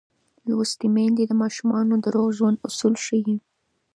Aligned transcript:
لوستې 0.49 0.87
میندې 0.95 1.23
د 1.27 1.33
ماشومانو 1.41 1.93
د 1.99 2.05
روغ 2.15 2.29
ژوند 2.37 2.57
اصول 2.67 2.93
ښيي. 3.05 3.37